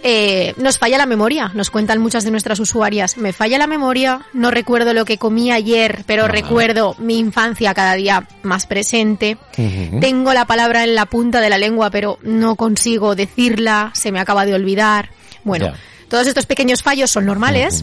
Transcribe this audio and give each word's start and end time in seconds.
Eh, 0.06 0.52
nos 0.58 0.78
falla 0.78 0.98
la 0.98 1.06
memoria, 1.06 1.50
nos 1.54 1.70
cuentan 1.70 1.98
muchas 1.98 2.24
de 2.24 2.30
nuestras 2.30 2.60
usuarias. 2.60 3.16
Me 3.16 3.32
falla 3.32 3.56
la 3.58 3.66
memoria, 3.66 4.20
no 4.34 4.50
recuerdo 4.50 4.92
lo 4.92 5.06
que 5.06 5.16
comí 5.16 5.50
ayer, 5.50 6.04
pero 6.06 6.26
Ah. 6.26 6.28
recuerdo 6.28 6.94
mi 6.98 7.18
infancia 7.18 7.72
cada 7.72 7.94
día 7.94 8.28
más 8.42 8.66
presente. 8.66 9.38
Tengo 10.00 10.34
la 10.34 10.44
palabra 10.44 10.84
en 10.84 10.94
la 10.94 11.06
punta 11.06 11.40
de 11.40 11.48
la 11.48 11.56
lengua, 11.56 11.88
pero 11.90 12.18
no 12.22 12.54
consigo 12.56 13.14
decirla, 13.14 13.90
se 13.94 14.12
me 14.12 14.20
acaba 14.20 14.44
de 14.44 14.52
olvidar. 14.54 15.08
Bueno, 15.42 15.72
todos 16.08 16.26
estos 16.26 16.44
pequeños 16.46 16.82
fallos 16.82 17.10
son 17.10 17.24
normales, 17.24 17.82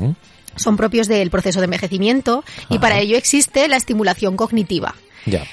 son 0.56 0.78
propios 0.78 1.08
del 1.08 1.32
proceso 1.32 1.60
de 1.60 1.66
envejecimiento 1.66 2.44
y 2.70 2.78
para 2.78 3.00
ello 3.00 3.18
existe 3.18 3.68
la 3.68 3.78
estimulación 3.78 4.38
cognitiva. 4.38 4.94
Ya. 5.26 5.44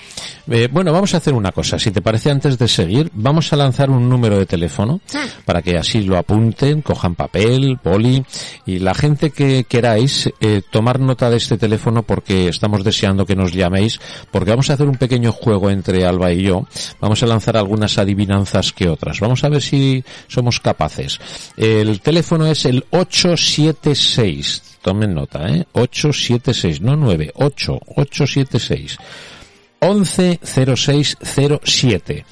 Eh, 0.50 0.68
bueno, 0.70 0.92
vamos 0.92 1.12
a 1.14 1.18
hacer 1.18 1.34
una 1.34 1.52
cosa. 1.52 1.78
Si 1.78 1.90
te 1.90 2.00
parece, 2.00 2.30
antes 2.30 2.56
de 2.56 2.68
seguir, 2.68 3.10
vamos 3.12 3.52
a 3.52 3.56
lanzar 3.56 3.90
un 3.90 4.08
número 4.08 4.38
de 4.38 4.46
teléfono 4.46 5.00
para 5.44 5.60
que 5.60 5.76
así 5.76 6.02
lo 6.02 6.16
apunten, 6.16 6.80
cojan 6.80 7.14
papel, 7.14 7.78
poli 7.82 8.24
y 8.64 8.78
la 8.78 8.94
gente 8.94 9.30
que 9.30 9.64
queráis 9.64 10.30
eh, 10.40 10.62
tomar 10.70 11.00
nota 11.00 11.28
de 11.28 11.36
este 11.36 11.58
teléfono 11.58 12.02
porque 12.02 12.48
estamos 12.48 12.82
deseando 12.82 13.26
que 13.26 13.36
nos 13.36 13.52
llaméis 13.52 14.00
porque 14.30 14.50
vamos 14.50 14.70
a 14.70 14.74
hacer 14.74 14.88
un 14.88 14.96
pequeño 14.96 15.32
juego 15.32 15.70
entre 15.70 16.06
Alba 16.06 16.32
y 16.32 16.42
yo. 16.42 16.66
Vamos 17.00 17.22
a 17.22 17.26
lanzar 17.26 17.56
algunas 17.58 17.98
adivinanzas 17.98 18.72
que 18.72 18.88
otras. 18.88 19.20
Vamos 19.20 19.44
a 19.44 19.50
ver 19.50 19.60
si 19.60 20.02
somos 20.28 20.60
capaces. 20.60 21.20
El 21.56 22.00
teléfono 22.00 22.46
es 22.46 22.64
el 22.64 22.86
876. 22.90 24.62
Tomen 24.80 25.14
nota, 25.14 25.46
¿eh? 25.48 25.66
876, 25.72 26.80
no 26.80 26.96
9, 26.96 27.32
8, 27.34 27.80
876. 27.96 28.98
110607. 29.80 32.24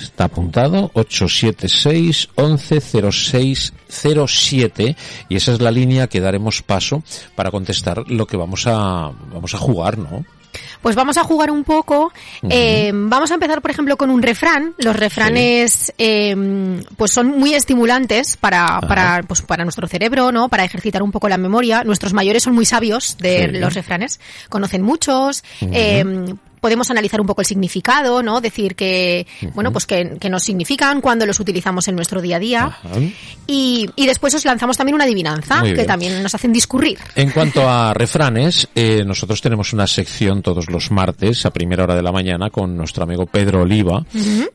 Está 0.00 0.24
apuntado 0.24 0.90
876 0.94 2.30
110607 2.36 4.96
y 5.28 5.36
esa 5.36 5.52
es 5.52 5.60
la 5.60 5.70
línea 5.70 6.08
que 6.08 6.20
daremos 6.20 6.62
paso 6.62 7.04
para 7.36 7.52
contestar 7.52 8.02
lo 8.08 8.26
que 8.26 8.36
vamos 8.36 8.66
a 8.66 9.12
vamos 9.32 9.54
a 9.54 9.58
jugar, 9.58 9.96
¿no? 9.98 10.24
Pues 10.80 10.96
vamos 10.96 11.16
a 11.18 11.24
jugar 11.24 11.50
un 11.50 11.64
poco. 11.64 12.12
eh, 12.48 12.90
vamos 12.94 13.30
a 13.30 13.34
empezar, 13.34 13.60
por 13.60 13.70
ejemplo, 13.70 13.96
con 13.96 14.08
un 14.10 14.22
refrán. 14.22 14.72
Los 14.78 14.96
refranes, 14.96 15.92
eh, 15.98 16.34
pues 16.96 17.12
son 17.12 17.38
muy 17.38 17.52
estimulantes 17.54 18.36
para, 18.38 18.80
para, 18.80 19.22
pues 19.24 19.42
para 19.42 19.64
nuestro 19.64 19.86
cerebro, 19.88 20.32
¿no? 20.32 20.48
Para 20.48 20.64
ejercitar 20.64 21.02
un 21.02 21.12
poco 21.12 21.28
la 21.28 21.36
memoria. 21.38 21.84
Nuestros 21.84 22.12
mayores 22.14 22.42
son 22.44 22.54
muy 22.54 22.64
sabios 22.64 23.16
de 23.18 23.50
Sí. 23.52 23.58
los 23.58 23.74
refranes. 23.74 24.18
Conocen 24.48 24.80
muchos. 24.82 25.44
eh, 25.60 26.04
podemos 26.66 26.90
analizar 26.90 27.20
un 27.20 27.28
poco 27.28 27.42
el 27.42 27.46
significado, 27.46 28.24
¿no? 28.24 28.40
Decir 28.40 28.74
que, 28.74 29.24
bueno, 29.54 29.70
pues 29.70 29.86
que, 29.86 30.18
nos 30.28 30.42
significan, 30.42 31.00
cuando 31.00 31.24
los 31.24 31.38
utilizamos 31.38 31.86
en 31.86 31.94
nuestro 31.94 32.20
día 32.20 32.38
a 32.38 32.40
día. 32.40 32.78
Y, 33.46 33.88
después 33.96 34.34
os 34.34 34.44
lanzamos 34.44 34.76
también 34.76 34.96
una 34.96 35.04
adivinanza, 35.04 35.62
que 35.62 35.84
también 35.84 36.20
nos 36.20 36.34
hacen 36.34 36.52
discurrir. 36.52 36.98
En 37.14 37.30
cuanto 37.30 37.68
a 37.68 37.94
refranes, 37.94 38.68
eh, 38.74 39.04
nosotros 39.06 39.40
tenemos 39.40 39.72
una 39.74 39.86
sección 39.86 40.42
todos 40.42 40.68
los 40.68 40.90
martes, 40.90 41.46
a 41.46 41.52
primera 41.52 41.84
hora 41.84 41.94
de 41.94 42.02
la 42.02 42.10
mañana, 42.10 42.50
con 42.50 42.76
nuestro 42.76 43.04
amigo 43.04 43.26
Pedro 43.26 43.62
Oliva, 43.62 44.04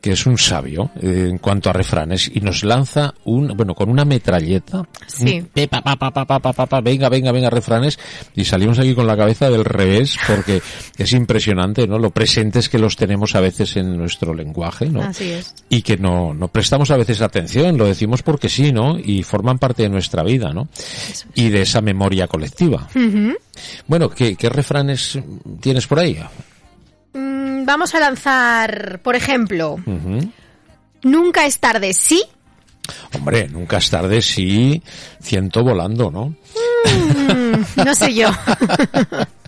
que 0.02 0.12
es 0.12 0.26
un 0.26 0.36
sabio 0.36 0.90
eh, 1.00 1.28
en 1.30 1.38
cuanto 1.38 1.70
a 1.70 1.72
refranes, 1.72 2.30
y 2.34 2.40
nos 2.40 2.62
lanza 2.62 3.14
un, 3.24 3.56
bueno, 3.56 3.74
con 3.74 3.88
una 3.88 4.04
metralleta. 4.04 4.86
Sí. 5.06 5.42
Pepa, 5.54 5.80
pa, 5.80 5.96
pa, 5.96 6.12
pa, 6.12 6.80
venga, 6.82 7.08
venga, 7.08 7.32
venga, 7.32 7.48
refranes, 7.48 7.98
y 8.36 8.44
salimos 8.44 8.78
aquí 8.78 8.94
con 8.94 9.06
la 9.06 9.16
cabeza 9.16 9.48
del 9.48 9.64
revés, 9.64 10.18
porque 10.26 10.60
es 10.98 11.12
impresionante, 11.14 11.86
¿no? 11.86 12.01
Lo 12.02 12.10
presentes 12.10 12.68
que 12.68 12.80
los 12.80 12.96
tenemos 12.96 13.36
a 13.36 13.40
veces 13.40 13.76
en 13.76 13.96
nuestro 13.96 14.34
lenguaje, 14.34 14.86
¿no? 14.86 15.02
Así 15.02 15.30
es. 15.30 15.54
y 15.68 15.82
que 15.82 15.96
no, 15.96 16.34
no 16.34 16.48
prestamos 16.48 16.90
a 16.90 16.96
veces 16.96 17.20
atención, 17.20 17.78
lo 17.78 17.86
decimos 17.86 18.24
porque 18.24 18.48
sí, 18.48 18.72
¿no? 18.72 18.98
Y 18.98 19.22
forman 19.22 19.60
parte 19.60 19.84
de 19.84 19.88
nuestra 19.88 20.24
vida, 20.24 20.52
¿no? 20.52 20.68
Y 21.36 21.50
de 21.50 21.62
esa 21.62 21.80
memoria 21.80 22.26
colectiva. 22.26 22.88
Bueno, 23.86 24.10
¿qué, 24.10 24.34
¿qué 24.34 24.48
refranes 24.48 25.16
tienes 25.60 25.86
por 25.86 26.00
ahí? 26.00 26.18
Mm, 27.14 27.64
vamos 27.64 27.94
a 27.94 28.00
lanzar, 28.00 29.00
por 29.04 29.14
ejemplo, 29.14 29.76
nunca 31.04 31.46
es 31.46 31.60
tarde, 31.60 31.92
sí. 31.94 32.24
Hombre, 33.14 33.46
nunca 33.48 33.76
es 33.76 33.88
tarde 33.90 34.20
si 34.22 34.82
ciento 35.20 35.62
volando, 35.62 36.10
¿no? 36.10 36.34
Mm, 36.84 37.84
no 37.84 37.94
sé 37.94 38.12
yo. 38.12 38.28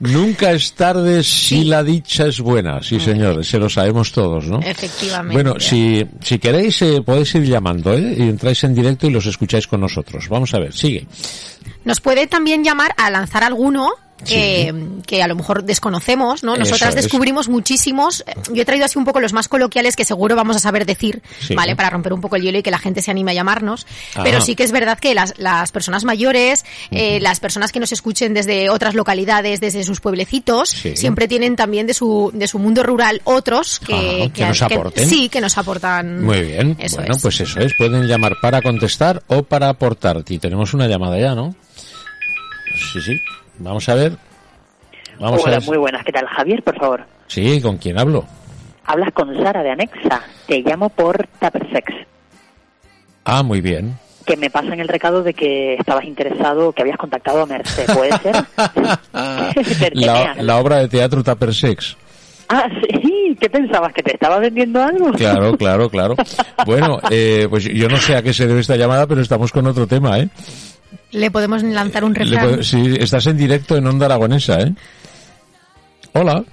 Nunca 0.00 0.52
es 0.52 0.72
tarde 0.74 1.22
si 1.22 1.64
la 1.64 1.82
dicha 1.82 2.26
es 2.26 2.40
buena. 2.40 2.82
Sí, 2.82 3.00
señor, 3.00 3.44
se 3.44 3.58
lo 3.58 3.68
sabemos 3.68 4.12
todos, 4.12 4.46
¿no? 4.46 4.60
Efectivamente. 4.60 5.34
Bueno, 5.34 5.60
si, 5.60 6.06
si 6.20 6.38
queréis, 6.38 6.80
eh, 6.82 7.02
podéis 7.02 7.34
ir 7.34 7.44
llamando, 7.44 7.94
¿eh? 7.94 8.14
Y 8.18 8.22
entráis 8.22 8.62
en 8.64 8.74
directo 8.74 9.06
y 9.06 9.10
los 9.10 9.26
escucháis 9.26 9.66
con 9.66 9.80
nosotros. 9.80 10.28
Vamos 10.28 10.52
a 10.54 10.58
ver, 10.58 10.72
sigue. 10.72 11.06
Nos 11.84 12.00
puede 12.00 12.26
también 12.26 12.64
llamar 12.64 12.92
a 12.96 13.10
lanzar 13.10 13.44
alguno 13.44 13.90
que, 14.24 14.74
que 15.06 15.22
a 15.22 15.28
lo 15.28 15.34
mejor 15.34 15.64
desconocemos, 15.64 16.42
¿no? 16.42 16.56
Nosotras 16.56 16.94
Eso 16.94 17.02
descubrimos 17.02 17.48
muchísimos. 17.48 18.24
Yo 18.52 18.62
he 18.62 18.64
traído 18.64 18.84
así 18.86 18.98
un 18.98 19.04
poco 19.04 19.20
los 19.20 19.32
más 19.32 19.48
coloquiales 19.48 19.94
que 19.96 20.04
seguro 20.04 20.34
vamos 20.36 20.56
a 20.56 20.58
saber 20.58 20.86
decir, 20.86 21.22
Sí. 21.40 21.54
¿vale? 21.54 21.76
Para 21.76 21.90
romper 21.90 22.12
un 22.12 22.20
poco 22.20 22.36
el 22.36 22.42
hielo 22.42 22.58
y 22.58 22.62
que 22.62 22.70
la 22.70 22.78
gente 22.78 23.02
se 23.02 23.10
anime 23.10 23.32
a 23.32 23.34
llamarnos. 23.34 23.86
Ah. 24.14 24.22
Pero 24.24 24.40
sí 24.40 24.54
que 24.56 24.62
es 24.62 24.72
verdad 24.72 24.98
que 24.98 25.14
las, 25.14 25.34
las 25.38 25.70
personas 25.72 26.04
mayores, 26.04 26.64
eh, 26.90 27.20
las 27.20 27.40
personas 27.40 27.72
que 27.72 27.80
nos 27.80 27.92
escuchen 27.92 28.32
desde 28.34 28.70
otras 28.70 28.94
localidades, 28.94 29.60
desde 29.60 29.84
sus 29.84 30.00
pueblecitos, 30.00 30.70
Sí. 30.70 30.96
siempre 30.96 31.28
tienen 31.28 31.56
también 31.56 31.86
de 31.86 31.94
su, 31.94 32.30
de 32.34 32.48
su 32.48 32.58
mundo 32.58 32.82
rural 32.82 33.20
otros 33.24 33.80
que, 33.80 34.24
Ah, 34.28 34.32
que 34.32 34.46
nos 34.46 34.62
aporten. 34.62 35.08
sí, 35.08 35.28
que 35.28 35.40
nos 35.40 35.58
aportan. 35.58 36.24
Muy 36.24 36.40
bien. 36.40 36.76
Eso 36.78 36.96
bueno, 36.96 37.14
es. 37.16 37.22
pues 37.22 37.40
eso 37.40 37.60
es. 37.60 37.72
Pueden 37.76 38.06
llamar 38.06 38.36
para 38.40 38.62
contestar 38.62 39.22
o 39.26 39.42
para 39.42 39.68
aportar. 39.68 40.22
Y 40.28 40.38
tenemos 40.38 40.72
una 40.74 40.86
llamada 40.88 41.18
ya, 41.20 41.34
¿no? 41.34 41.54
Sí, 42.92 43.00
sí. 43.00 43.20
Vamos 43.58 43.88
a 43.88 43.94
ver. 43.94 44.12
Vamos 45.18 45.42
Hola, 45.44 45.56
a 45.56 45.58
ver. 45.60 45.68
muy 45.68 45.78
buenas. 45.78 46.04
¿Qué 46.04 46.12
tal? 46.12 46.26
Javier, 46.26 46.62
por 46.62 46.76
favor. 46.78 47.04
Sí, 47.26 47.60
¿con 47.60 47.78
quién 47.78 47.98
hablo? 47.98 48.24
Hablas 48.84 49.12
con 49.12 49.34
Sara 49.42 49.62
de 49.62 49.70
Anexa. 49.70 50.22
Te 50.46 50.60
llamo 50.62 50.88
por 50.90 51.26
Tuppersex. 51.40 51.92
Ah, 53.24 53.42
muy 53.42 53.60
bien. 53.60 53.98
Que 54.24 54.36
me 54.36 54.50
pasan 54.50 54.78
el 54.80 54.88
recado 54.88 55.22
de 55.22 55.34
que 55.34 55.74
estabas 55.74 56.04
interesado, 56.04 56.72
que 56.72 56.82
habías 56.82 56.98
contactado 56.98 57.42
a 57.42 57.46
Merced. 57.46 57.86
¿Puede 57.94 58.16
ser? 58.18 58.36
la, 59.92 60.34
la 60.34 60.56
obra 60.58 60.78
de 60.78 60.88
teatro 60.88 61.22
Tupper 61.24 61.54
Sex. 61.54 61.96
Ah, 62.48 62.68
sí. 62.82 63.36
¿Qué 63.40 63.50
pensabas? 63.50 63.92
¿Que 63.92 64.02
te 64.02 64.14
estaba 64.14 64.38
vendiendo 64.38 64.82
algo? 64.82 65.10
Claro, 65.12 65.56
claro, 65.56 65.88
claro. 65.90 66.14
Bueno, 66.64 66.98
eh, 67.10 67.46
pues 67.50 67.64
yo 67.64 67.88
no 67.88 67.96
sé 67.98 68.16
a 68.16 68.22
qué 68.22 68.32
se 68.32 68.46
debe 68.46 68.60
esta 68.60 68.76
llamada, 68.76 69.06
pero 69.06 69.20
estamos 69.20 69.52
con 69.52 69.66
otro 69.66 69.86
tema, 69.86 70.18
¿eh? 70.18 70.28
Le 71.16 71.30
podemos 71.30 71.62
lanzar 71.62 72.04
un 72.04 72.14
refrán. 72.14 72.62
sí, 72.62 72.94
estás 73.00 73.26
en 73.26 73.38
directo 73.38 73.74
en 73.74 73.86
Onda 73.86 74.04
Aragonesa, 74.04 74.60
¿eh? 74.60 74.70
Hola. 76.12 76.44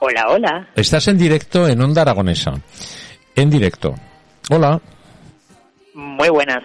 Hola, 0.00 0.26
hola. 0.28 0.68
Estás 0.76 1.08
en 1.08 1.16
directo 1.16 1.66
en 1.66 1.80
Onda 1.80 2.02
Aragonesa. 2.02 2.52
En 3.34 3.48
directo. 3.48 3.94
Hola. 4.50 4.78
Muy 5.94 6.28
buenas. 6.28 6.62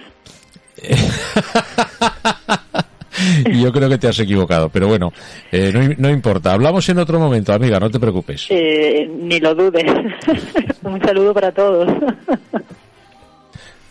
Yo 3.53 3.71
creo 3.71 3.87
que 3.87 3.97
te 3.97 4.09
has 4.09 4.19
equivocado, 4.19 4.67
pero 4.67 4.89
bueno, 4.89 5.13
eh, 5.53 5.71
no, 5.73 5.87
no 5.97 6.09
importa. 6.09 6.51
Hablamos 6.51 6.89
en 6.89 6.97
otro 6.97 7.17
momento, 7.17 7.53
amiga, 7.53 7.79
no 7.79 7.89
te 7.89 7.97
preocupes. 7.97 8.47
Eh, 8.49 9.07
ni 9.07 9.39
lo 9.39 9.55
dudes. 9.55 9.85
un 10.83 11.01
saludo 11.01 11.33
para 11.33 11.53
todos. 11.53 11.87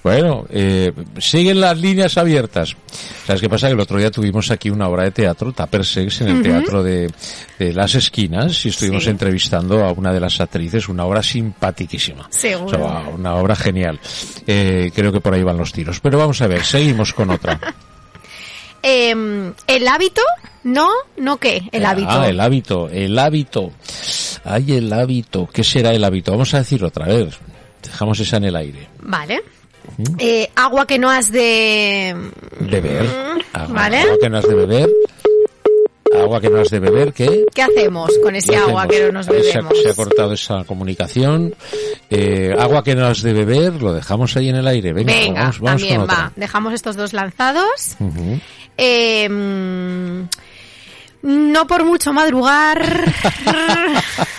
Bueno, 0.02 0.46
eh, 0.50 0.92
siguen 1.18 1.60
las 1.60 1.78
líneas 1.78 2.18
abiertas. 2.18 2.76
¿Sabes 3.24 3.40
qué 3.40 3.48
pasa? 3.48 3.68
Que 3.68 3.74
el 3.74 3.80
otro 3.80 3.98
día 3.98 4.10
tuvimos 4.10 4.50
aquí 4.50 4.68
una 4.68 4.88
obra 4.88 5.04
de 5.04 5.12
teatro, 5.12 5.52
Tupper 5.52 5.84
Sex, 5.84 6.22
en 6.22 6.28
el 6.28 6.42
Teatro 6.42 6.82
de, 6.82 7.08
de 7.58 7.72
Las 7.72 7.94
Esquinas, 7.94 8.66
y 8.66 8.70
estuvimos 8.70 9.04
Sí. 9.04 9.10
entrevistando 9.10 9.84
a 9.84 9.92
una 9.92 10.12
de 10.12 10.18
las 10.18 10.40
actrices, 10.40 10.88
una 10.88 11.04
obra 11.04 11.22
simpaticísima. 11.22 12.26
Seguro. 12.30 12.84
O 12.84 12.88
sea, 12.88 13.08
una 13.14 13.36
obra 13.36 13.54
genial. 13.54 14.00
Eh, 14.46 14.90
creo 14.92 15.12
que 15.12 15.20
por 15.20 15.34
ahí 15.34 15.44
van 15.44 15.56
los 15.56 15.72
tiros. 15.72 16.00
Pero 16.00 16.18
vamos 16.18 16.40
a 16.42 16.48
ver, 16.48 16.64
seguimos 16.64 17.12
con 17.12 17.30
otra. 17.30 17.58
Eh, 18.84 19.14
el 19.68 19.86
hábito, 19.86 20.22
no, 20.64 20.88
no 21.16 21.36
qué, 21.36 21.62
el 21.70 21.84
hábito. 21.86 22.08
Ah, 22.10 22.28
el 22.28 22.40
hábito, 22.40 22.88
el 22.88 23.16
hábito. 23.16 23.70
Ay, 24.42 24.72
el 24.72 24.92
hábito. 24.92 25.48
¿Qué 25.52 25.62
será 25.62 25.92
el 25.92 26.02
hábito? 26.02 26.32
Vamos 26.32 26.52
a 26.54 26.58
decir 26.58 26.82
otra 26.82 27.06
vez. 27.06 27.38
Dejamos 27.80 28.18
esa 28.18 28.38
en 28.38 28.44
el 28.46 28.56
aire. 28.56 28.88
Vale. 29.00 29.40
Eh, 30.18 30.48
agua 30.56 30.86
que 30.86 30.98
no 30.98 31.10
has 31.10 31.30
de... 31.32 32.14
Beber. 32.60 33.06
Agua, 33.52 33.68
Mm, 33.68 33.74
Vale. 33.74 33.98
agua 34.00 34.16
que 34.20 34.30
no 34.30 34.38
has 34.38 34.48
de 34.48 34.54
beber. 34.54 34.90
Agua 36.14 36.40
que 36.42 36.50
no 36.50 36.60
has 36.60 36.68
de 36.68 36.78
beber, 36.78 37.12
¿qué? 37.14 37.46
¿Qué 37.54 37.62
hacemos 37.62 38.10
con 38.22 38.34
ese 38.36 38.52
¿Qué 38.52 38.56
agua 38.58 38.82
hacemos? 38.82 38.96
que 38.96 39.06
no 39.06 39.12
nos 39.12 39.28
Ahí 39.30 39.42
se 39.44 39.50
ha- 39.50 39.62
bebemos? 39.62 39.82
Se 39.82 39.88
ha, 39.90 39.94
cortado 39.94 40.32
esa 40.34 40.64
comunicación. 40.64 41.54
Eh, 42.10 42.54
agua 42.58 42.84
que 42.84 42.94
no 42.94 43.06
has 43.06 43.22
de 43.22 43.32
beber, 43.32 43.80
lo 43.82 43.94
dejamos 43.94 44.36
ahí 44.36 44.50
en 44.50 44.56
el 44.56 44.66
aire. 44.66 44.92
Venga, 44.92 45.12
Venga, 45.12 45.40
vamos, 45.40 45.60
vamos 45.60 45.80
también 45.80 45.94
con 46.00 46.04
otra. 46.10 46.16
va. 46.24 46.32
Dejamos 46.36 46.74
estos 46.74 46.96
dos 46.96 47.12
lanzados. 47.14 47.96
Ujú. 47.98 48.38
Eh, 48.76 49.28
mm, 49.28 50.22
no 51.22 51.66
por 51.66 51.84
mucho 51.84 52.12
madrugar. 52.12 53.12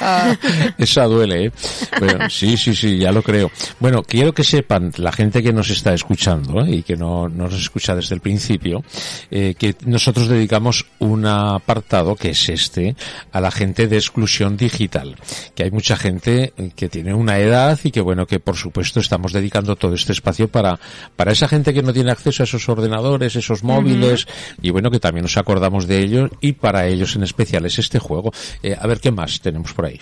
Esa 0.78 1.06
duele, 1.06 1.46
¿eh? 1.46 1.52
Bueno, 2.00 2.30
sí, 2.30 2.58
sí, 2.58 2.76
sí, 2.76 2.98
ya 2.98 3.12
lo 3.12 3.22
creo. 3.22 3.52
Bueno, 3.80 4.04
quiero 4.04 4.34
que 4.34 4.44
sepan 4.44 4.92
la 4.98 5.12
gente 5.12 5.42
que 5.42 5.54
nos 5.54 5.70
está 5.70 5.94
escuchando 5.94 6.66
¿eh? 6.66 6.76
y 6.76 6.84
que 6.84 6.96
no, 6.96 7.30
no 7.30 7.46
nos 7.46 7.56
escucha 7.56 7.96
desde 7.96 8.16
el 8.16 8.22
principio, 8.22 8.84
eh, 9.32 9.56
que 9.58 9.76
nosotros 9.86 10.28
dedicamos 10.28 10.86
un 11.00 11.26
apartado, 11.26 12.16
que 12.16 12.32
es 12.32 12.50
este, 12.50 12.96
a 13.32 13.40
la 13.40 13.52
gente 13.52 13.88
de 13.88 13.98
exclusión 13.98 14.58
digital. 14.58 15.16
Que 15.56 15.64
hay 15.64 15.72
mucha 15.72 15.96
gente 15.96 16.54
eh, 16.58 16.72
que 16.76 16.90
tiene 16.90 17.14
una 17.14 17.40
edad 17.40 17.80
y 17.84 17.92
que, 17.92 18.02
bueno, 18.02 18.26
que 18.26 18.40
por 18.40 18.56
supuesto 18.56 19.00
estamos 19.00 19.32
dedicando 19.32 19.76
todo 19.76 19.94
este 19.94 20.12
espacio 20.12 20.48
para, 20.48 20.80
para 21.16 21.32
esa 21.32 21.48
gente 21.48 21.74
que 21.74 21.84
no 21.84 21.94
tiene 21.94 22.12
acceso 22.12 22.44
a 22.44 22.46
esos 22.46 22.68
ordenadores, 22.68 23.36
esos 23.36 23.64
móviles, 23.64 24.28
y 24.62 24.72
bueno, 24.72 24.92
que 24.92 25.00
también 25.00 25.24
nos 25.24 25.38
acordamos 25.38 25.88
de 25.88 26.00
ellos 26.00 26.30
y 26.42 26.54
para 26.54 26.73
ellos 26.86 27.16
en 27.16 27.24
especial 27.24 27.66
es 27.66 27.78
este 27.80 28.00
juego. 28.00 28.32
Eh, 28.62 28.76
a 28.80 28.86
ver, 28.88 29.00
¿qué 29.00 29.12
más 29.12 29.40
tenemos 29.42 29.74
por 29.74 29.86
ahí? 29.86 30.00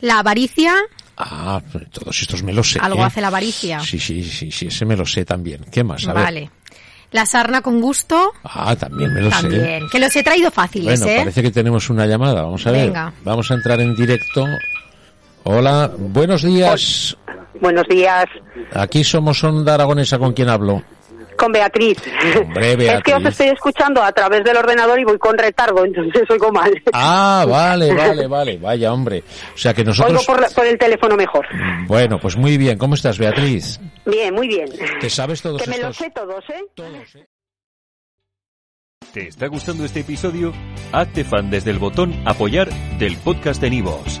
la 0.00 0.20
avaricia, 0.20 0.74
Ah, 1.16 1.60
todos 1.90 2.20
estos 2.20 2.44
me 2.44 2.52
los 2.52 2.70
sé. 2.70 2.78
algo 2.80 3.00
¿eh? 3.00 3.04
hace 3.04 3.20
la 3.20 3.26
avaricia. 3.26 3.80
Sí, 3.80 3.98
sí, 3.98 4.22
sí, 4.22 4.52
sí, 4.52 4.66
ese 4.68 4.84
me 4.84 4.96
lo 4.96 5.04
sé 5.04 5.24
también. 5.24 5.64
¿Qué 5.72 5.82
más? 5.82 6.06
A 6.06 6.12
ver. 6.12 6.22
Vale. 6.24 6.50
La 7.10 7.26
sarna 7.26 7.62
con 7.62 7.80
gusto, 7.80 8.32
Ah, 8.44 8.76
también 8.76 9.12
me 9.14 9.22
lo 9.22 9.30
sé. 9.32 9.40
también. 9.42 9.88
Que 9.90 9.98
los 9.98 10.14
he 10.14 10.22
traído 10.22 10.50
fáciles, 10.52 11.00
Bueno, 11.00 11.12
¿eh? 11.12 11.18
parece 11.18 11.42
que 11.42 11.50
tenemos 11.50 11.90
una 11.90 12.06
llamada. 12.06 12.42
Vamos 12.42 12.64
a 12.66 12.70
ver. 12.70 12.86
Venga. 12.86 13.12
Vamos 13.24 13.50
a 13.50 13.54
entrar 13.54 13.80
en 13.80 13.96
directo. 13.96 14.46
Hola, 15.42 15.90
buenos 15.98 16.42
días. 16.42 17.16
Buenos 17.60 17.88
días, 17.88 18.26
Aquí 18.72 19.02
somos 19.02 19.42
Onda 19.42 19.74
Aragonesa 19.74 20.18
con 20.18 20.32
quien 20.32 20.48
hablo. 20.48 20.84
Con 21.38 21.52
Beatriz. 21.52 21.96
Hombre, 22.38 22.72
Es 22.72 22.76
que 23.02 23.14
os 23.14 23.22
Beatriz. 23.22 23.26
estoy 23.28 23.46
escuchando 23.48 24.02
a 24.02 24.12
través 24.12 24.44
del 24.44 24.56
ordenador 24.58 25.00
y 25.00 25.04
voy 25.04 25.16
con 25.18 25.38
retardo, 25.38 25.84
entonces 25.86 26.22
oigo 26.28 26.52
mal. 26.52 26.70
Ah, 26.92 27.46
vale, 27.48 27.94
vale, 27.94 28.26
vale. 28.26 28.58
Vaya, 28.58 28.92
hombre. 28.92 29.24
O 29.54 29.56
sea 29.58 29.72
que 29.72 29.80
Oigo 29.80 29.90
nosotros... 29.92 30.26
por, 30.26 30.40
la- 30.42 30.48
por 30.50 30.66
el 30.66 30.76
teléfono 30.76 31.16
mejor. 31.16 31.46
Bueno, 31.86 32.18
pues 32.20 32.36
muy 32.36 32.58
bien. 32.58 32.76
¿Cómo 32.76 32.94
estás, 32.94 33.16
Beatriz? 33.18 33.80
Bien, 34.04 34.34
muy 34.34 34.48
bien. 34.48 34.68
¿Te 35.00 35.08
sabes 35.08 35.40
todos 35.40 35.62
Que 35.62 35.70
me 35.70 35.76
estos? 35.76 35.96
sé 35.96 36.10
todos, 36.10 36.44
¿eh? 36.50 36.64
Todos, 36.74 37.14
¿eh? 37.16 37.26
¿Te 39.12 39.28
está 39.28 39.46
gustando 39.46 39.84
este 39.86 40.00
episodio? 40.00 40.52
Hazte 40.92 41.24
fan 41.24 41.48
desde 41.50 41.70
el 41.70 41.78
botón 41.78 42.12
Apoyar 42.26 42.68
del 42.98 43.16
podcast 43.16 43.60
de 43.62 43.70
Nivos. 43.70 44.20